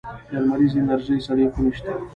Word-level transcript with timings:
د 0.29 0.33
لمریزې 0.43 0.77
انرژۍ 0.81 1.17
سړې 1.27 1.45
خونې 1.53 1.71
شته؟ 1.77 1.93